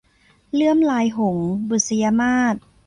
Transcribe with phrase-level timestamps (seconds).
[0.53, 2.55] เลื่อมลายหงส์- บุษยมาส